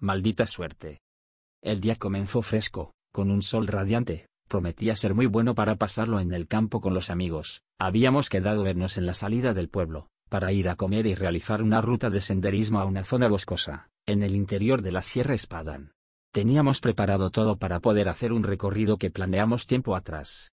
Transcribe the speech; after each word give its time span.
maldita 0.00 0.46
suerte. 0.46 1.00
El 1.62 1.80
día 1.80 1.96
comenzó 1.96 2.42
fresco, 2.42 2.92
con 3.12 3.30
un 3.30 3.42
sol 3.42 3.66
radiante, 3.66 4.26
prometía 4.48 4.96
ser 4.96 5.14
muy 5.14 5.26
bueno 5.26 5.54
para 5.54 5.76
pasarlo 5.76 6.20
en 6.20 6.32
el 6.32 6.46
campo 6.46 6.80
con 6.80 6.94
los 6.94 7.10
amigos, 7.10 7.62
habíamos 7.78 8.28
quedado 8.28 8.62
vernos 8.62 8.96
en 8.96 9.06
la 9.06 9.14
salida 9.14 9.54
del 9.54 9.68
pueblo, 9.68 10.08
para 10.28 10.52
ir 10.52 10.68
a 10.68 10.76
comer 10.76 11.06
y 11.06 11.14
realizar 11.14 11.62
una 11.62 11.80
ruta 11.80 12.10
de 12.10 12.20
senderismo 12.20 12.80
a 12.80 12.84
una 12.84 13.04
zona 13.04 13.28
boscosa, 13.28 13.88
en 14.06 14.22
el 14.22 14.34
interior 14.34 14.82
de 14.82 14.92
la 14.92 15.02
Sierra 15.02 15.34
Espadan. 15.34 15.92
Teníamos 16.32 16.80
preparado 16.80 17.30
todo 17.30 17.56
para 17.56 17.80
poder 17.80 18.08
hacer 18.08 18.32
un 18.32 18.42
recorrido 18.42 18.98
que 18.98 19.10
planeamos 19.10 19.66
tiempo 19.66 19.96
atrás. 19.96 20.52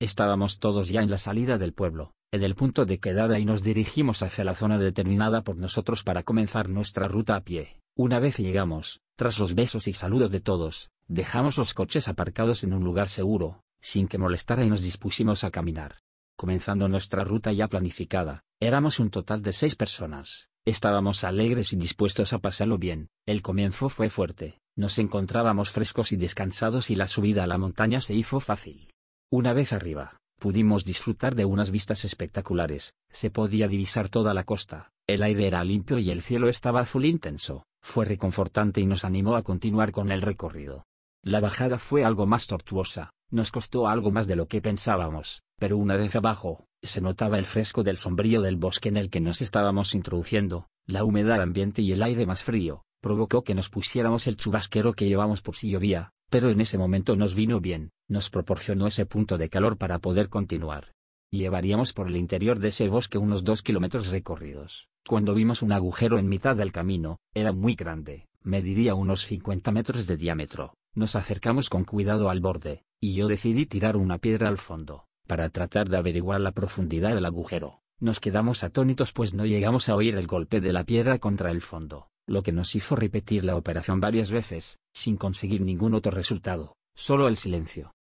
Estábamos 0.00 0.58
todos 0.58 0.88
ya 0.88 1.02
en 1.02 1.10
la 1.10 1.18
salida 1.18 1.56
del 1.56 1.72
pueblo, 1.72 2.12
en 2.32 2.42
el 2.42 2.56
punto 2.56 2.84
de 2.84 2.98
quedada 2.98 3.38
y 3.38 3.44
nos 3.44 3.62
dirigimos 3.62 4.22
hacia 4.22 4.44
la 4.44 4.56
zona 4.56 4.76
determinada 4.78 5.42
por 5.42 5.56
nosotros 5.56 6.02
para 6.02 6.24
comenzar 6.24 6.68
nuestra 6.68 7.06
ruta 7.06 7.36
a 7.36 7.40
pie. 7.40 7.78
Una 7.96 8.18
vez 8.18 8.38
llegamos, 8.38 9.02
tras 9.14 9.38
los 9.38 9.54
besos 9.54 9.86
y 9.86 9.94
saludos 9.94 10.28
de 10.32 10.40
todos, 10.40 10.90
dejamos 11.06 11.58
los 11.58 11.74
coches 11.74 12.08
aparcados 12.08 12.64
en 12.64 12.72
un 12.72 12.82
lugar 12.82 13.08
seguro, 13.08 13.62
sin 13.80 14.08
que 14.08 14.18
molestara 14.18 14.64
y 14.64 14.68
nos 14.68 14.82
dispusimos 14.82 15.44
a 15.44 15.52
caminar. 15.52 15.98
Comenzando 16.36 16.88
nuestra 16.88 17.22
ruta 17.22 17.52
ya 17.52 17.68
planificada, 17.68 18.42
éramos 18.58 18.98
un 18.98 19.10
total 19.10 19.42
de 19.42 19.52
seis 19.52 19.76
personas, 19.76 20.48
estábamos 20.64 21.22
alegres 21.22 21.72
y 21.72 21.76
dispuestos 21.76 22.32
a 22.32 22.40
pasarlo 22.40 22.78
bien, 22.78 23.10
el 23.26 23.42
comienzo 23.42 23.88
fue 23.88 24.10
fuerte, 24.10 24.58
nos 24.74 24.98
encontrábamos 24.98 25.70
frescos 25.70 26.10
y 26.10 26.16
descansados 26.16 26.90
y 26.90 26.96
la 26.96 27.06
subida 27.06 27.44
a 27.44 27.46
la 27.46 27.58
montaña 27.58 28.00
se 28.00 28.14
hizo 28.14 28.40
fácil. 28.40 28.90
Una 29.30 29.52
vez 29.52 29.72
arriba, 29.72 30.18
pudimos 30.40 30.84
disfrutar 30.84 31.36
de 31.36 31.44
unas 31.44 31.70
vistas 31.70 32.04
espectaculares, 32.04 32.94
se 33.12 33.30
podía 33.30 33.68
divisar 33.68 34.08
toda 34.08 34.34
la 34.34 34.42
costa, 34.42 34.90
el 35.06 35.22
aire 35.22 35.46
era 35.46 35.62
limpio 35.62 36.00
y 36.00 36.10
el 36.10 36.22
cielo 36.22 36.48
estaba 36.48 36.80
azul 36.80 37.04
intenso, 37.04 37.64
fue 37.84 38.06
reconfortante 38.06 38.80
y 38.80 38.86
nos 38.86 39.04
animó 39.04 39.36
a 39.36 39.42
continuar 39.42 39.92
con 39.92 40.10
el 40.10 40.22
recorrido. 40.22 40.86
La 41.22 41.40
bajada 41.40 41.78
fue 41.78 42.02
algo 42.02 42.26
más 42.26 42.46
tortuosa, 42.46 43.10
nos 43.30 43.52
costó 43.52 43.88
algo 43.88 44.10
más 44.10 44.26
de 44.26 44.36
lo 44.36 44.48
que 44.48 44.62
pensábamos, 44.62 45.42
pero 45.60 45.76
una 45.76 45.96
vez 45.96 46.16
abajo, 46.16 46.64
se 46.82 47.02
notaba 47.02 47.38
el 47.38 47.44
fresco 47.44 47.82
del 47.82 47.98
sombrío 47.98 48.40
del 48.40 48.56
bosque 48.56 48.88
en 48.88 48.96
el 48.96 49.10
que 49.10 49.20
nos 49.20 49.42
estábamos 49.42 49.94
introduciendo, 49.94 50.66
la 50.86 51.04
humedad 51.04 51.42
ambiente 51.42 51.82
y 51.82 51.92
el 51.92 52.02
aire 52.02 52.26
más 52.26 52.42
frío, 52.42 52.84
provocó 53.02 53.44
que 53.44 53.54
nos 53.54 53.68
pusiéramos 53.68 54.26
el 54.26 54.38
chubasquero 54.38 54.94
que 54.94 55.06
llevamos 55.06 55.42
por 55.42 55.54
si 55.54 55.68
llovía, 55.70 56.10
pero 56.30 56.48
en 56.48 56.62
ese 56.62 56.78
momento 56.78 57.16
nos 57.16 57.34
vino 57.34 57.60
bien, 57.60 57.90
nos 58.08 58.30
proporcionó 58.30 58.86
ese 58.86 59.04
punto 59.04 59.36
de 59.36 59.50
calor 59.50 59.76
para 59.76 59.98
poder 59.98 60.30
continuar. 60.30 60.94
Llevaríamos 61.30 61.92
por 61.92 62.08
el 62.08 62.16
interior 62.16 62.58
de 62.60 62.68
ese 62.68 62.88
bosque 62.88 63.18
unos 63.18 63.44
dos 63.44 63.60
kilómetros 63.60 64.08
recorridos. 64.08 64.88
Cuando 65.06 65.34
vimos 65.34 65.60
un 65.60 65.72
agujero 65.72 66.18
en 66.18 66.30
mitad 66.30 66.56
del 66.56 66.72
camino, 66.72 67.18
era 67.34 67.52
muy 67.52 67.74
grande, 67.74 68.26
mediría 68.42 68.94
unos 68.94 69.26
50 69.26 69.70
metros 69.70 70.06
de 70.06 70.16
diámetro. 70.16 70.72
Nos 70.94 71.14
acercamos 71.14 71.68
con 71.68 71.84
cuidado 71.84 72.30
al 72.30 72.40
borde, 72.40 72.84
y 73.00 73.12
yo 73.12 73.28
decidí 73.28 73.66
tirar 73.66 73.98
una 73.98 74.16
piedra 74.16 74.48
al 74.48 74.56
fondo, 74.56 75.04
para 75.26 75.50
tratar 75.50 75.90
de 75.90 75.98
averiguar 75.98 76.40
la 76.40 76.52
profundidad 76.52 77.14
del 77.14 77.26
agujero. 77.26 77.82
Nos 78.00 78.18
quedamos 78.18 78.64
atónitos 78.64 79.12
pues 79.12 79.34
no 79.34 79.44
llegamos 79.44 79.90
a 79.90 79.94
oír 79.94 80.16
el 80.16 80.26
golpe 80.26 80.62
de 80.62 80.72
la 80.72 80.84
piedra 80.84 81.18
contra 81.18 81.50
el 81.50 81.60
fondo, 81.60 82.08
lo 82.26 82.42
que 82.42 82.52
nos 82.52 82.74
hizo 82.74 82.96
repetir 82.96 83.44
la 83.44 83.56
operación 83.56 84.00
varias 84.00 84.30
veces, 84.30 84.78
sin 84.94 85.18
conseguir 85.18 85.60
ningún 85.60 85.92
otro 85.92 86.12
resultado, 86.12 86.76
solo 86.94 87.28
el 87.28 87.36
silencio. 87.36 87.93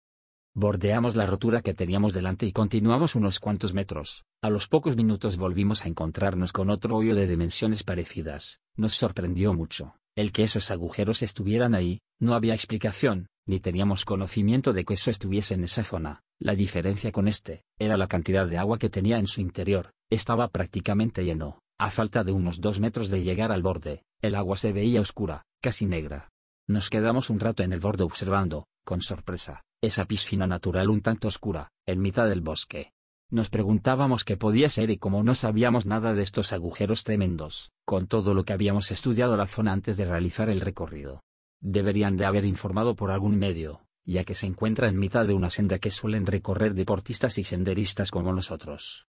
Bordeamos 0.55 1.17
la 1.17 1.25
rotura 1.25 1.62
que 1.62 1.72
teníamos 1.72 2.12
delante 2.12 2.45
y 2.45 2.53
continuamos 2.53 3.14
unos 3.14 3.41
cuantos 3.41 3.72
metros. 3.72 4.25
A 4.42 4.50
los 4.50 4.69
pocos 4.69 4.97
minutos 4.97 5.39
volvimos 5.39 5.84
a 5.84 5.89
encontrarnos 5.89 6.53
con 6.53 6.69
otro 6.69 6.97
hoyo 6.97 7.14
de 7.14 7.27
dimensiones 7.27 7.84
parecidas. 7.84 8.61
Nos 8.77 8.92
sorprendió 8.92 9.55
mucho. 9.55 9.97
El 10.14 10.31
que 10.31 10.42
esos 10.42 10.70
agujeros 10.70 11.22
estuvieran 11.22 11.75
ahí, 11.75 12.00
no 12.20 12.34
había 12.34 12.53
explicación, 12.53 13.28
ni 13.47 13.61
teníamos 13.61 14.05
conocimiento 14.05 14.75
de 14.75 14.84
que 14.84 14.92
eso 14.92 15.11
estuviese 15.11 15.55
en 15.55 15.64
esa 15.64 15.84
zona. 15.84 16.20
La 16.39 16.55
diferencia 16.55 17.12
con 17.12 17.28
este, 17.28 17.62
era 17.78 17.97
la 17.97 18.06
cantidad 18.06 18.47
de 18.47 18.59
agua 18.59 18.78
que 18.78 18.91
tenía 18.91 19.19
en 19.19 19.28
su 19.28 19.41
interior, 19.41 19.93
estaba 20.10 20.48
prácticamente 20.48 21.25
lleno. 21.25 21.60
A 21.78 21.91
falta 21.91 22.25
de 22.25 22.32
unos 22.32 22.60
dos 22.60 22.78
metros 22.78 23.09
de 23.09 23.22
llegar 23.22 23.53
al 23.53 23.62
borde, 23.62 24.03
el 24.21 24.34
agua 24.34 24.59
se 24.59 24.72
veía 24.72 25.00
oscura, 25.00 25.47
casi 25.62 25.87
negra. 25.87 26.28
Nos 26.69 26.91
quedamos 26.91 27.28
un 27.28 27.41
rato 27.41 27.62
en 27.62 27.73
el 27.73 27.81
borde 27.81 28.05
observando, 28.05 28.67
con 28.84 29.03
sorpresa, 29.03 29.62
esa 29.81 30.05
piscina 30.05 30.47
natural 30.47 30.91
un 30.91 31.00
tanto 31.00 31.28
oscura, 31.28 31.71
en 31.87 32.00
mitad 32.00 32.28
del 32.28 32.41
bosque. 32.41 32.93
Nos 33.31 33.50
preguntábamos 33.50 34.25
qué 34.25 34.37
podía 34.37 34.69
ser 34.69 34.91
y 34.91 34.99
como 34.99 35.25
no 35.25 35.34
sabíamos 35.34 35.87
nada 35.87 36.15
de 36.15 36.22
estos 36.22 36.53
agujeros 36.53 37.03
tremendos, 37.03 37.72
con 37.84 38.06
todo 38.06 38.34
lo 38.34 38.45
que 38.45 38.53
habíamos 38.53 38.91
estudiado 38.91 39.37
la 39.37 39.47
zona 39.47 39.72
antes 39.72 39.97
de 39.97 40.05
realizar 40.05 40.51
el 40.51 40.61
recorrido. 40.61 41.22
Deberían 41.61 42.17
de 42.17 42.27
haber 42.27 42.45
informado 42.45 42.95
por 42.95 43.11
algún 43.11 43.39
medio, 43.39 43.84
ya 44.05 44.25
que 44.25 44.34
se 44.34 44.47
encuentra 44.47 44.89
en 44.89 44.99
mitad 44.99 45.27
de 45.27 45.34
una 45.34 45.51
senda 45.51 45.78
que 45.78 45.91
suelen 45.91 46.27
recorrer 46.27 46.75
deportistas 46.75 47.39
y 47.39 47.45
senderistas 47.45 48.11
como 48.11 48.33
nosotros. 48.33 49.06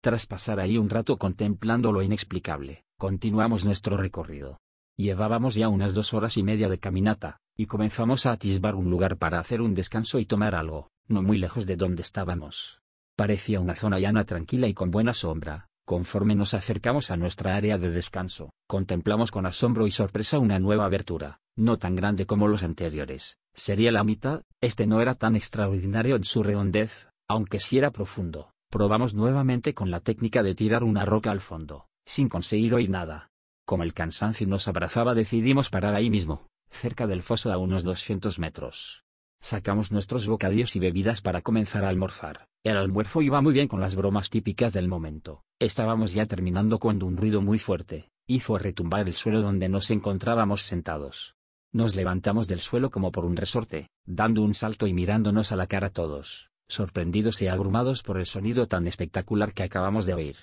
Tras 0.00 0.26
pasar 0.26 0.60
ahí 0.60 0.78
un 0.78 0.88
rato 0.88 1.18
contemplando 1.18 1.92
lo 1.92 2.02
inexplicable, 2.02 2.84
continuamos 2.96 3.64
nuestro 3.64 3.96
recorrido. 3.96 4.60
Llevábamos 4.96 5.54
ya 5.54 5.68
unas 5.68 5.92
dos 5.92 6.14
horas 6.14 6.38
y 6.38 6.42
media 6.42 6.70
de 6.70 6.78
caminata, 6.78 7.38
y 7.54 7.66
comenzamos 7.66 8.24
a 8.24 8.32
atisbar 8.32 8.74
un 8.74 8.88
lugar 8.88 9.18
para 9.18 9.38
hacer 9.38 9.60
un 9.60 9.74
descanso 9.74 10.18
y 10.18 10.24
tomar 10.24 10.54
algo, 10.54 10.90
no 11.06 11.22
muy 11.22 11.36
lejos 11.36 11.66
de 11.66 11.76
donde 11.76 12.00
estábamos. 12.00 12.80
Parecía 13.14 13.60
una 13.60 13.74
zona 13.74 13.98
llana 13.98 14.24
tranquila 14.24 14.68
y 14.68 14.74
con 14.74 14.90
buena 14.90 15.12
sombra. 15.12 15.68
Conforme 15.86 16.34
nos 16.34 16.54
acercamos 16.54 17.10
a 17.10 17.16
nuestra 17.16 17.54
área 17.54 17.78
de 17.78 17.90
descanso, 17.90 18.50
contemplamos 18.66 19.30
con 19.30 19.46
asombro 19.46 19.86
y 19.86 19.92
sorpresa 19.92 20.38
una 20.38 20.58
nueva 20.58 20.84
abertura, 20.86 21.38
no 21.56 21.78
tan 21.78 21.94
grande 21.94 22.26
como 22.26 22.48
los 22.48 22.62
anteriores. 22.62 23.38
Sería 23.54 23.92
la 23.92 24.02
mitad, 24.02 24.42
este 24.60 24.86
no 24.86 25.00
era 25.00 25.14
tan 25.14 25.36
extraordinario 25.36 26.16
en 26.16 26.24
su 26.24 26.42
redondez, 26.42 27.08
aunque 27.28 27.60
sí 27.60 27.78
era 27.78 27.92
profundo. 27.92 28.50
Probamos 28.68 29.14
nuevamente 29.14 29.74
con 29.74 29.90
la 29.90 30.00
técnica 30.00 30.42
de 30.42 30.54
tirar 30.56 30.82
una 30.82 31.04
roca 31.04 31.30
al 31.30 31.40
fondo, 31.40 31.86
sin 32.04 32.28
conseguir 32.28 32.74
oír 32.74 32.90
nada. 32.90 33.30
Como 33.66 33.82
el 33.82 33.94
cansancio 33.94 34.46
nos 34.46 34.68
abrazaba 34.68 35.16
decidimos 35.16 35.70
parar 35.70 35.96
ahí 35.96 36.08
mismo, 36.08 36.46
cerca 36.70 37.08
del 37.08 37.20
foso 37.20 37.52
a 37.52 37.58
unos 37.58 37.82
200 37.82 38.38
metros. 38.38 39.02
Sacamos 39.40 39.90
nuestros 39.90 40.28
bocadillos 40.28 40.76
y 40.76 40.78
bebidas 40.78 41.20
para 41.20 41.42
comenzar 41.42 41.84
a 41.84 41.88
almorzar. 41.88 42.46
El 42.62 42.76
almuerzo 42.76 43.22
iba 43.22 43.40
muy 43.40 43.52
bien 43.52 43.66
con 43.66 43.80
las 43.80 43.96
bromas 43.96 44.30
típicas 44.30 44.72
del 44.72 44.86
momento. 44.86 45.42
Estábamos 45.58 46.12
ya 46.12 46.26
terminando 46.26 46.78
cuando 46.78 47.06
un 47.06 47.16
ruido 47.16 47.42
muy 47.42 47.58
fuerte, 47.58 48.08
hizo 48.28 48.56
retumbar 48.56 49.08
el 49.08 49.14
suelo 49.14 49.42
donde 49.42 49.68
nos 49.68 49.90
encontrábamos 49.90 50.62
sentados. 50.62 51.34
Nos 51.72 51.96
levantamos 51.96 52.46
del 52.46 52.60
suelo 52.60 52.90
como 52.92 53.10
por 53.10 53.24
un 53.24 53.34
resorte, 53.34 53.88
dando 54.04 54.42
un 54.42 54.54
salto 54.54 54.86
y 54.86 54.94
mirándonos 54.94 55.50
a 55.50 55.56
la 55.56 55.66
cara 55.66 55.90
todos, 55.90 56.50
sorprendidos 56.68 57.42
y 57.42 57.48
abrumados 57.48 58.04
por 58.04 58.18
el 58.18 58.26
sonido 58.26 58.68
tan 58.68 58.86
espectacular 58.86 59.52
que 59.52 59.64
acabamos 59.64 60.06
de 60.06 60.14
oír. 60.14 60.36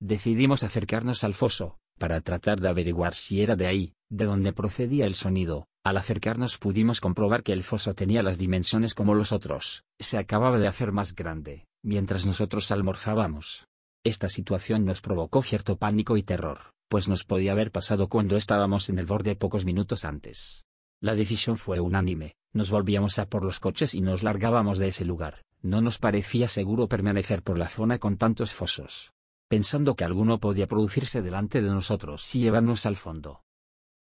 Decidimos 0.00 0.62
acercarnos 0.62 1.24
al 1.24 1.34
foso, 1.34 1.76
para 2.00 2.22
tratar 2.22 2.62
de 2.62 2.68
averiguar 2.70 3.14
si 3.14 3.42
era 3.42 3.56
de 3.56 3.66
ahí, 3.66 3.92
de 4.08 4.24
donde 4.24 4.54
procedía 4.54 5.04
el 5.04 5.14
sonido. 5.14 5.68
Al 5.84 5.98
acercarnos 5.98 6.56
pudimos 6.56 6.98
comprobar 6.98 7.42
que 7.42 7.52
el 7.52 7.62
foso 7.62 7.94
tenía 7.94 8.22
las 8.22 8.38
dimensiones 8.38 8.94
como 8.94 9.14
los 9.14 9.32
otros, 9.32 9.84
se 9.98 10.16
acababa 10.16 10.58
de 10.58 10.66
hacer 10.66 10.92
más 10.92 11.14
grande, 11.14 11.66
mientras 11.82 12.24
nosotros 12.24 12.72
almorzábamos. 12.72 13.66
Esta 14.02 14.30
situación 14.30 14.86
nos 14.86 15.02
provocó 15.02 15.42
cierto 15.42 15.76
pánico 15.76 16.16
y 16.16 16.22
terror, 16.22 16.72
pues 16.88 17.06
nos 17.06 17.24
podía 17.24 17.52
haber 17.52 17.70
pasado 17.70 18.08
cuando 18.08 18.38
estábamos 18.38 18.88
en 18.88 18.98
el 18.98 19.04
borde 19.04 19.36
pocos 19.36 19.66
minutos 19.66 20.06
antes. 20.06 20.64
La 21.02 21.14
decisión 21.14 21.58
fue 21.58 21.80
unánime, 21.80 22.34
nos 22.54 22.70
volvíamos 22.70 23.18
a 23.18 23.28
por 23.28 23.44
los 23.44 23.60
coches 23.60 23.94
y 23.94 24.00
nos 24.00 24.22
largábamos 24.22 24.78
de 24.78 24.88
ese 24.88 25.04
lugar, 25.04 25.44
no 25.60 25.82
nos 25.82 25.98
parecía 25.98 26.48
seguro 26.48 26.88
permanecer 26.88 27.42
por 27.42 27.58
la 27.58 27.68
zona 27.68 27.98
con 27.98 28.16
tantos 28.16 28.54
fosos 28.54 29.12
pensando 29.50 29.96
que 29.96 30.04
alguno 30.04 30.38
podía 30.38 30.68
producirse 30.68 31.22
delante 31.22 31.60
de 31.60 31.70
nosotros 31.70 32.36
y 32.36 32.38
llevarnos 32.38 32.86
al 32.86 32.96
fondo. 32.96 33.42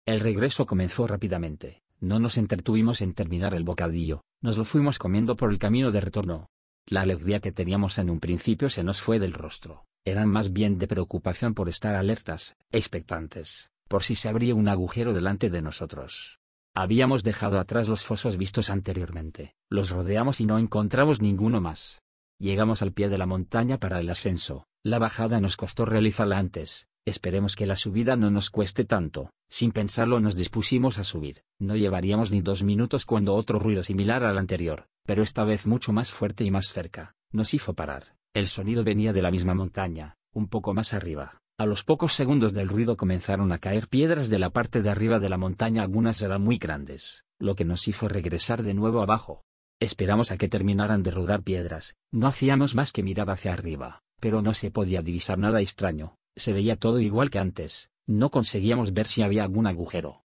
El 0.05 0.19
regreso 0.19 0.67
comenzó 0.67 1.07
rápidamente, 1.07 1.81
no 1.99 2.19
nos 2.19 2.37
entretuvimos 2.37 3.01
en 3.01 3.15
terminar 3.15 3.55
el 3.55 3.63
bocadillo, 3.63 4.21
nos 4.41 4.59
lo 4.59 4.63
fuimos 4.63 4.99
comiendo 4.99 5.35
por 5.35 5.49
el 5.49 5.57
camino 5.57 5.89
de 5.89 6.01
retorno. 6.01 6.51
La 6.85 7.01
alegría 7.01 7.39
que 7.39 7.51
teníamos 7.51 7.97
en 7.97 8.11
un 8.11 8.19
principio 8.19 8.69
se 8.69 8.83
nos 8.83 9.01
fue 9.01 9.17
del 9.17 9.33
rostro, 9.33 9.85
eran 10.05 10.29
más 10.29 10.53
bien 10.53 10.77
de 10.77 10.87
preocupación 10.87 11.55
por 11.55 11.67
estar 11.67 11.95
alertas, 11.95 12.55
expectantes, 12.71 13.71
por 13.87 14.03
si 14.03 14.13
se 14.13 14.29
abría 14.29 14.53
un 14.53 14.67
agujero 14.67 15.13
delante 15.13 15.49
de 15.49 15.63
nosotros. 15.63 16.37
Habíamos 16.75 17.23
dejado 17.23 17.59
atrás 17.59 17.87
los 17.87 18.05
fosos 18.05 18.37
vistos 18.37 18.69
anteriormente, 18.69 19.55
los 19.67 19.89
rodeamos 19.89 20.41
y 20.41 20.45
no 20.45 20.59
encontramos 20.59 21.21
ninguno 21.21 21.59
más. 21.59 22.03
Llegamos 22.37 22.83
al 22.83 22.93
pie 22.93 23.09
de 23.09 23.17
la 23.17 23.25
montaña 23.25 23.79
para 23.79 23.99
el 23.99 24.09
ascenso, 24.11 24.68
la 24.83 24.97
bajada 24.97 25.41
nos 25.41 25.57
costó 25.57 25.85
realizarla 25.85 26.37
antes, 26.37 26.87
esperemos 27.05 27.55
que 27.55 27.65
la 27.65 27.75
subida 27.75 28.15
no 28.15 28.31
nos 28.31 28.49
cueste 28.49 28.85
tanto. 28.85 29.31
Sin 29.49 29.71
pensarlo 29.71 30.19
nos 30.19 30.35
dispusimos 30.35 30.99
a 30.99 31.03
subir, 31.03 31.41
no 31.59 31.75
llevaríamos 31.75 32.31
ni 32.31 32.41
dos 32.41 32.63
minutos 32.63 33.05
cuando 33.05 33.35
otro 33.35 33.57
ruido 33.57 33.83
similar 33.83 34.23
al 34.23 34.37
anterior, 34.37 34.85
pero 35.05 35.23
esta 35.23 35.43
vez 35.43 35.65
mucho 35.65 35.91
más 35.91 36.11
fuerte 36.11 36.43
y 36.43 36.51
más 36.51 36.71
cerca, 36.71 37.15
nos 37.31 37.53
hizo 37.53 37.73
parar. 37.73 38.15
El 38.33 38.47
sonido 38.47 38.83
venía 38.83 39.11
de 39.11 39.23
la 39.23 39.31
misma 39.31 39.55
montaña, 39.55 40.15
un 40.33 40.47
poco 40.47 40.73
más 40.73 40.93
arriba. 40.93 41.39
A 41.57 41.65
los 41.65 41.83
pocos 41.83 42.13
segundos 42.13 42.53
del 42.53 42.69
ruido 42.69 42.95
comenzaron 42.95 43.51
a 43.51 43.57
caer 43.57 43.89
piedras 43.89 44.29
de 44.29 44.39
la 44.39 44.51
parte 44.51 44.81
de 44.81 44.89
arriba 44.89 45.19
de 45.19 45.29
la 45.29 45.37
montaña, 45.37 45.81
algunas 45.81 46.21
eran 46.21 46.43
muy 46.43 46.57
grandes, 46.57 47.25
lo 47.39 47.55
que 47.55 47.65
nos 47.65 47.87
hizo 47.87 48.07
regresar 48.07 48.63
de 48.63 48.75
nuevo 48.75 49.01
abajo. 49.01 49.43
Esperamos 49.81 50.31
a 50.31 50.37
que 50.37 50.47
terminaran 50.47 51.03
de 51.03 51.11
rodar 51.11 51.41
piedras, 51.41 51.95
no 52.11 52.27
hacíamos 52.27 52.75
más 52.75 52.91
que 52.91 53.01
mirar 53.01 53.29
hacia 53.29 53.51
arriba, 53.53 54.03
pero 54.19 54.41
no 54.41 54.53
se 54.53 54.71
podía 54.71 55.01
divisar 55.01 55.37
nada 55.37 55.61
extraño, 55.61 56.17
se 56.35 56.53
veía 56.53 56.75
todo 56.75 56.99
igual 56.99 57.29
que 57.29 57.39
antes, 57.39 57.89
no 58.07 58.29
conseguíamos 58.29 58.93
ver 58.93 59.07
si 59.07 59.21
había 59.21 59.43
algún 59.43 59.67
agujero. 59.67 60.23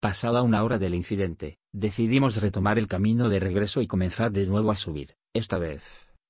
Pasada 0.00 0.42
una 0.42 0.62
hora 0.62 0.78
del 0.78 0.94
incidente, 0.94 1.58
decidimos 1.72 2.42
retomar 2.42 2.78
el 2.78 2.88
camino 2.88 3.28
de 3.28 3.40
regreso 3.40 3.80
y 3.80 3.86
comenzar 3.86 4.32
de 4.32 4.46
nuevo 4.46 4.70
a 4.70 4.76
subir, 4.76 5.16
esta 5.32 5.58
vez, 5.58 5.82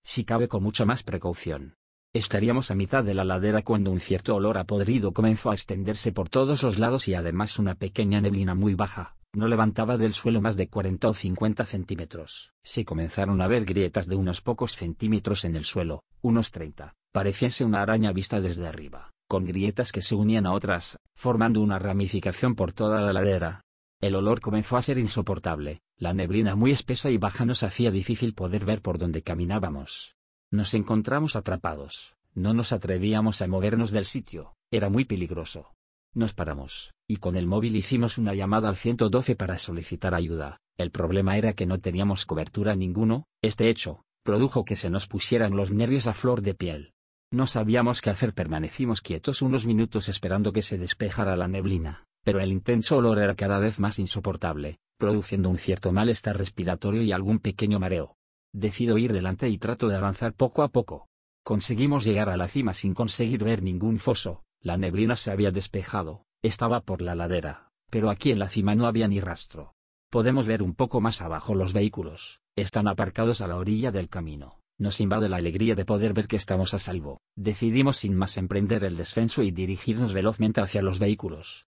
si 0.05 0.25
cabe 0.25 0.47
con 0.47 0.63
mucha 0.63 0.85
más 0.85 1.03
precaución. 1.03 1.77
Estaríamos 2.13 2.71
a 2.71 2.77
mitad 2.77 3.03
de 3.03 3.15
la 3.15 3.25
ladera 3.25 3.63
cuando 3.63 3.91
un 3.91 3.99
cierto 3.99 4.37
olor 4.37 4.57
a 4.59 4.65
podrido 4.65 5.13
comenzó 5.13 5.51
a 5.51 5.55
extenderse 5.55 6.13
por 6.13 6.29
todos 6.29 6.63
los 6.63 6.79
lados 6.79 7.09
y 7.09 7.15
además 7.15 7.59
una 7.59 7.75
pequeña 7.75 8.21
neblina 8.21 8.55
muy 8.55 8.75
baja, 8.75 9.17
no 9.35 9.49
levantaba 9.49 9.97
del 9.97 10.15
suelo 10.15 10.41
más 10.41 10.57
de 10.57 10.69
40 10.69 11.09
o 11.09 11.15
50 11.15 11.65
centímetros. 11.65 12.53
Se 12.63 12.85
comenzaron 12.85 13.41
a 13.41 13.49
ver 13.49 13.65
grietas 13.65 14.07
de 14.07 14.17
unos 14.17 14.41
pocos 14.41 14.77
centímetros 14.77 15.45
en 15.45 15.57
el 15.57 15.65
suelo, 15.65 16.03
unos 16.23 16.51
30, 16.51 16.95
parecíase 17.13 17.65
una 17.65 17.83
araña 17.83 18.13
vista 18.13 18.41
desde 18.41 18.67
arriba, 18.67 19.11
con 19.29 19.45
grietas 19.45 19.93
que 19.93 20.03
se 20.03 20.15
unían 20.15 20.47
a 20.47 20.53
otras, 20.53 20.99
formando 21.15 21.61
una 21.61 21.79
ramificación 21.79 22.55
por 22.55 22.73
toda 22.73 23.01
la 23.01 23.13
ladera. 23.13 23.63
El 24.01 24.15
olor 24.17 24.41
comenzó 24.41 24.77
a 24.77 24.83
ser 24.83 24.99
insoportable, 24.99 25.81
la 25.97 26.13
neblina 26.13 26.57
muy 26.57 26.73
espesa 26.73 27.11
y 27.11 27.19
baja 27.19 27.45
nos 27.45 27.63
hacía 27.63 27.91
difícil 27.91 28.35
poder 28.35 28.65
ver 28.65 28.83
por 28.83 28.99
donde 28.99 29.23
caminábamos. 29.23 30.15
Nos 30.51 30.75
encontramos 30.75 31.37
atrapados, 31.37 32.15
no 32.35 32.53
nos 32.53 32.73
atrevíamos 32.73 33.43
a 33.43 33.47
movernos 33.47 33.93
del 33.93 34.05
sitio, 34.05 34.55
era 34.71 34.91
muy 34.91 35.05
peligroso. 35.05 35.73
Nos 36.15 36.33
paramos, 36.33 36.93
y 37.09 37.17
con 37.17 37.37
el 37.37 37.49
móvil 37.49 37.75
hicimos 37.75 38.19
una 38.19 38.35
llamada 38.35 38.69
al 38.69 38.77
112 38.77 39.35
para 39.35 39.59
solicitar 39.59 40.15
ayuda. 40.15 40.59
El 40.79 40.93
problema 40.93 41.37
era 41.37 41.55
que 41.55 41.67
no 41.67 41.81
teníamos 41.81 42.25
cobertura 42.25 42.77
ninguno, 42.77 43.25
este 43.43 43.69
hecho, 43.69 44.05
produjo 44.23 44.65
que 44.65 44.77
se 44.77 44.91
nos 44.91 45.09
pusieran 45.09 45.57
los 45.57 45.73
nervios 45.73 46.07
a 46.07 46.15
flor 46.15 46.41
de 46.43 46.55
piel. 46.55 46.93
No 47.33 47.49
sabíamos 47.49 48.01
qué 48.01 48.11
hacer, 48.11 48.33
permanecimos 48.33 49.01
quietos 49.01 49.43
unos 49.43 49.67
minutos 49.67 50.09
esperando 50.09 50.53
que 50.53 50.63
se 50.63 50.79
despejara 50.79 51.37
la 51.37 51.49
neblina, 51.49 52.05
pero 52.23 52.39
el 52.39 52.53
intenso 52.53 52.97
olor 52.97 53.19
era 53.19 53.35
cada 53.35 53.59
vez 53.59 53.81
más 53.81 53.99
insoportable, 53.99 54.79
produciendo 54.99 55.51
un 55.51 55.59
cierto 55.59 55.91
malestar 55.91 56.39
respiratorio 56.39 57.03
y 57.03 57.11
algún 57.11 57.41
pequeño 57.41 57.81
mareo. 57.81 58.15
Decido 58.53 58.99
ir 58.99 59.13
delante 59.13 59.49
y 59.49 59.59
trato 59.59 59.89
de 59.89 59.97
avanzar 59.97 60.33
poco 60.33 60.63
a 60.63 60.69
poco. 60.69 61.09
Conseguimos 61.43 62.05
llegar 62.05 62.31
a 62.31 62.37
la 62.37 62.47
cima 62.47 62.73
sin 62.73 62.95
conseguir 62.95 63.43
ver 63.43 63.65
ningún 63.65 63.99
foso, 63.99 64.44
la 64.65 64.79
neblina 64.79 65.15
se 65.15 65.31
había 65.31 65.53
despejado, 65.53 66.25
estaba 66.43 66.81
por 66.81 67.03
la 67.03 67.15
ladera, 67.15 67.71
pero 67.91 68.09
aquí 68.09 68.33
en 68.33 68.39
la 68.39 68.49
cima 68.49 68.75
no 68.75 68.87
había 68.87 69.07
ni 69.07 69.21
rastro. 69.21 69.75
Podemos 70.11 70.47
ver 70.47 70.63
un 70.63 70.75
poco 70.75 71.03
más 71.03 71.21
abajo 71.21 71.55
los 71.55 71.75
vehículos, 71.75 72.41
están 72.57 72.89
aparcados 72.89 73.43
a 73.43 73.47
la 73.47 73.57
orilla 73.57 73.93
del 73.93 74.09
camino. 74.09 74.61
Nos 74.79 75.01
invade 75.01 75.29
la 75.29 75.37
alegría 75.37 75.75
de 75.75 75.85
poder 75.85 76.15
ver 76.15 76.27
que 76.27 76.37
estamos 76.37 76.73
a 76.73 76.79
salvo. 76.79 77.21
Decidimos 77.37 77.99
sin 77.99 78.17
más 78.17 78.39
emprender 78.39 78.85
el 78.85 78.97
descenso 78.97 79.43
y 79.43 79.51
dirigirnos 79.51 80.15
velozmente 80.15 80.63
hacia 80.63 80.83
los 80.83 80.99
vehículos. 80.99 81.67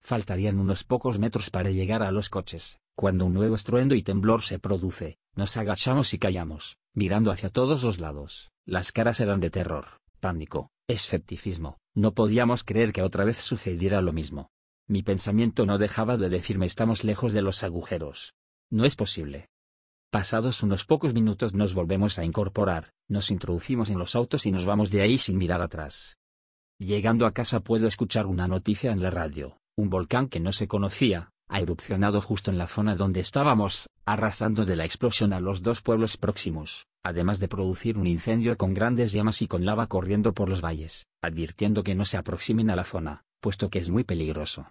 Faltarían 0.00 0.60
unos 0.60 0.84
pocos 0.84 1.18
metros 1.18 1.50
para 1.50 1.70
llegar 1.70 2.02
a 2.02 2.12
los 2.12 2.28
coches, 2.28 2.78
cuando 2.94 3.26
un 3.26 3.34
nuevo 3.34 3.56
estruendo 3.56 3.94
y 3.94 4.02
temblor 4.02 4.42
se 4.42 4.58
produce, 4.58 5.18
nos 5.34 5.56
agachamos 5.56 6.12
y 6.12 6.18
callamos, 6.18 6.76
mirando 6.92 7.32
hacia 7.32 7.50
todos 7.50 7.82
los 7.82 7.98
lados, 7.98 8.52
las 8.66 8.92
caras 8.92 9.20
eran 9.20 9.40
de 9.40 9.50
terror, 9.50 9.86
pánico, 10.20 10.70
escepticismo, 10.88 11.78
no 11.94 12.14
podíamos 12.14 12.64
creer 12.64 12.92
que 12.92 13.02
otra 13.02 13.24
vez 13.24 13.38
sucediera 13.38 14.00
lo 14.00 14.12
mismo. 14.12 14.50
Mi 14.88 15.02
pensamiento 15.02 15.66
no 15.66 15.78
dejaba 15.78 16.16
de 16.16 16.28
decirme 16.28 16.66
estamos 16.66 17.02
lejos 17.02 17.32
de 17.32 17.42
los 17.42 17.64
agujeros. 17.64 18.34
No 18.70 18.84
es 18.84 18.94
posible. 18.94 19.48
Pasados 20.10 20.62
unos 20.62 20.84
pocos 20.84 21.12
minutos 21.12 21.54
nos 21.54 21.74
volvemos 21.74 22.18
a 22.18 22.24
incorporar, 22.24 22.92
nos 23.08 23.30
introducimos 23.30 23.90
en 23.90 23.98
los 23.98 24.14
autos 24.14 24.46
y 24.46 24.52
nos 24.52 24.64
vamos 24.64 24.90
de 24.90 25.02
ahí 25.02 25.18
sin 25.18 25.36
mirar 25.36 25.60
atrás. 25.60 26.18
Llegando 26.78 27.26
a 27.26 27.32
casa 27.32 27.60
puedo 27.60 27.86
escuchar 27.88 28.26
una 28.26 28.46
noticia 28.46 28.92
en 28.92 29.02
la 29.02 29.10
radio, 29.10 29.58
un 29.76 29.90
volcán 29.90 30.28
que 30.28 30.40
no 30.40 30.52
se 30.52 30.68
conocía, 30.68 31.32
ha 31.48 31.60
erupcionado 31.60 32.20
justo 32.20 32.50
en 32.50 32.58
la 32.58 32.66
zona 32.66 32.96
donde 32.96 33.20
estábamos, 33.20 33.88
arrasando 34.04 34.64
de 34.64 34.76
la 34.76 34.84
explosión 34.84 35.32
a 35.32 35.40
los 35.40 35.62
dos 35.62 35.82
pueblos 35.82 36.16
próximos, 36.16 36.86
además 37.04 37.40
de 37.40 37.48
producir 37.48 37.98
un 37.98 38.06
incendio 38.06 38.56
con 38.56 38.74
grandes 38.74 39.12
llamas 39.12 39.42
y 39.42 39.46
con 39.46 39.64
lava 39.64 39.86
corriendo 39.86 40.34
por 40.34 40.48
los 40.48 40.60
valles, 40.60 41.06
advirtiendo 41.22 41.82
que 41.82 41.94
no 41.94 42.04
se 42.04 42.16
aproximen 42.16 42.70
a 42.70 42.76
la 42.76 42.84
zona, 42.84 43.24
puesto 43.40 43.70
que 43.70 43.78
es 43.78 43.90
muy 43.90 44.04
peligroso. 44.04 44.70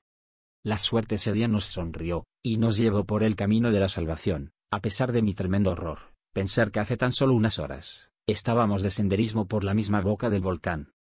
La 0.64 0.78
suerte 0.78 1.16
ese 1.16 1.32
día 1.32 1.48
nos 1.48 1.66
sonrió, 1.66 2.26
y 2.44 2.58
nos 2.58 2.78
llevó 2.78 3.06
por 3.06 3.24
el 3.24 3.36
camino 3.36 3.72
de 3.72 3.80
la 3.80 3.90
salvación, 3.90 4.52
a 4.72 4.80
pesar 4.82 5.12
de 5.12 5.22
mi 5.22 5.34
tremendo 5.34 5.72
horror, 5.72 6.14
pensar 6.34 6.72
que 6.72 6.80
hace 6.80 6.98
tan 6.98 7.14
solo 7.14 7.34
unas 7.36 7.60
horas, 7.60 8.10
estábamos 8.28 8.82
de 8.82 8.90
senderismo 8.90 9.48
por 9.48 9.64
la 9.64 9.74
misma 9.74 10.02
boca 10.02 10.30
del 10.30 10.42
volcán. 10.42 10.92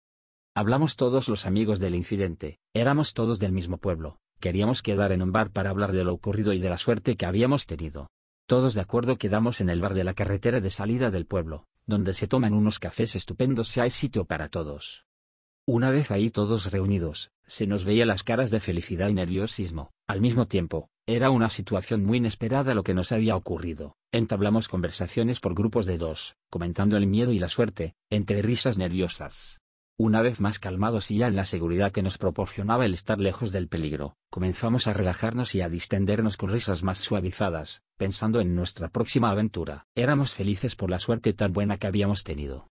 Hablamos 0.56 0.95
todos 0.95 1.28
los 1.28 1.45
amigos 1.45 1.80
del 1.80 1.95
incidente, 1.95 2.60
éramos 2.74 3.13
todos 3.13 3.39
del 3.39 3.51
mismo 3.51 3.78
pueblo, 3.78 4.19
queríamos 4.45 4.83
quedar 4.83 5.12
en 5.12 5.24
un 5.24 5.31
bar 5.31 5.50
para 5.50 5.71
hablar 5.71 5.92
de 5.92 6.03
lo 6.03 6.13
ocurrido 6.13 6.53
y 6.53 6.59
de 6.59 6.69
la 6.69 6.77
suerte 6.77 7.18
que 7.18 7.25
habíamos 7.25 7.65
tenido. 7.65 8.12
Todos 8.45 8.75
de 8.75 8.81
acuerdo 8.81 9.18
quedamos 9.18 9.59
en 9.59 9.71
el 9.71 9.81
bar 9.81 9.95
de 9.95 10.03
la 10.03 10.13
carretera 10.13 10.62
de 10.62 10.69
salida 10.69 11.09
del 11.09 11.25
pueblo, 11.25 11.65
donde 11.88 12.13
se 12.13 12.27
toman 12.27 12.53
unos 12.53 12.77
cafés 12.77 13.15
estupendos 13.15 13.75
y 13.75 13.80
hay 13.80 13.89
sitio 13.89 14.25
para 14.25 14.47
todos. 14.50 15.07
Una 15.65 15.89
vez 15.89 16.12
ahí 16.12 16.30
todos 16.30 16.71
reunidos, 16.71 17.31
se 17.47 17.65
nos 17.65 17.86
veía 17.86 18.06
las 18.06 18.21
caras 18.21 18.51
de 18.51 18.59
felicidad 18.59 19.09
y 19.09 19.15
nerviosismo, 19.15 19.94
al 20.06 20.21
mismo 20.21 20.45
tiempo, 20.45 20.92
era 21.07 21.31
una 21.31 21.50
situación 21.50 22.06
muy 22.06 22.19
inesperada 22.19 22.75
lo 22.75 22.83
que 22.83 22.94
nos 22.94 23.12
había 23.12 23.36
ocurrido. 23.36 23.95
Entablamos 24.12 24.68
conversaciones 24.68 25.39
por 25.39 25.56
grupos 25.56 25.88
de 25.88 25.97
dos, 25.97 26.36
comentando 26.51 26.97
el 26.97 27.07
miedo 27.07 27.31
y 27.31 27.39
la 27.39 27.50
suerte, 27.50 27.95
entre 28.12 28.44
risas 28.44 28.77
nerviosas. 28.77 29.59
Una 29.97 30.21
vez 30.21 30.42
más 30.42 30.59
calmados 30.59 31.09
y 31.09 31.19
ya 31.19 31.27
en 31.27 31.38
la 31.38 31.45
seguridad 31.45 31.94
que 31.94 32.03
nos 32.03 32.18
proporcionaba 32.18 32.86
el 32.86 32.94
estar 32.94 33.18
lejos 33.18 33.53
del 33.53 33.69
peligro, 33.69 34.18
comenzamos 34.30 34.88
a 34.88 34.94
relajarnos 34.94 35.56
y 35.56 35.62
a 35.62 35.69
distendernos 35.69 36.36
con 36.36 36.50
risas 36.50 36.83
más 36.83 36.97
suavizadas, 36.97 37.81
pensando 37.95 38.42
en 38.42 38.56
nuestra 38.56 38.89
próxima 38.89 39.30
aventura. 39.30 39.86
Éramos 39.95 40.33
felices 40.33 40.75
por 40.75 40.89
la 40.89 41.00
suerte 41.00 41.31
tan 41.31 41.53
buena 41.53 41.77
que 41.77 41.88
habíamos 41.88 42.25
tenido. 42.25 42.68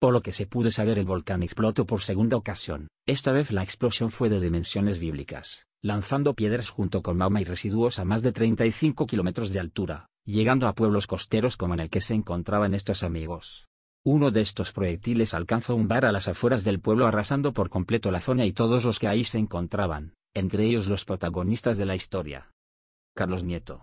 Por 0.00 0.14
lo 0.14 0.22
que 0.22 0.32
se 0.32 0.46
pudo 0.46 0.70
saber 0.70 0.98
el 0.98 1.04
volcán 1.04 1.42
explotó 1.42 1.84
por 1.84 2.00
segunda 2.00 2.38
ocasión, 2.38 2.88
esta 3.04 3.32
vez 3.32 3.52
la 3.52 3.62
explosión 3.62 4.10
fue 4.10 4.30
de 4.30 4.40
dimensiones 4.40 4.98
bíblicas, 4.98 5.66
lanzando 5.82 6.32
piedras 6.32 6.70
junto 6.70 7.02
con 7.02 7.18
magma 7.18 7.42
y 7.42 7.44
residuos 7.44 7.98
a 7.98 8.06
más 8.06 8.22
de 8.22 8.32
35 8.32 9.06
kilómetros 9.06 9.52
de 9.52 9.60
altura, 9.60 10.08
llegando 10.24 10.66
a 10.66 10.74
pueblos 10.74 11.06
costeros 11.06 11.58
como 11.58 11.74
en 11.74 11.80
el 11.80 11.90
que 11.90 12.00
se 12.00 12.14
encontraban 12.14 12.72
estos 12.72 13.02
amigos. 13.02 13.68
Uno 14.06 14.30
de 14.30 14.42
estos 14.42 14.70
proyectiles 14.72 15.32
alcanzó 15.32 15.74
un 15.74 15.88
bar 15.88 16.04
a 16.04 16.12
las 16.12 16.28
afueras 16.28 16.62
del 16.62 16.78
pueblo 16.78 17.06
arrasando 17.06 17.54
por 17.54 17.70
completo 17.70 18.10
la 18.10 18.20
zona 18.20 18.44
y 18.44 18.52
todos 18.52 18.84
los 18.84 18.98
que 18.98 19.08
ahí 19.08 19.24
se 19.24 19.38
encontraban, 19.38 20.12
entre 20.34 20.66
ellos 20.66 20.88
los 20.88 21.06
protagonistas 21.06 21.78
de 21.78 21.86
la 21.86 21.94
historia. 21.94 22.50
Carlos 23.16 23.44
Nieto 23.44 23.82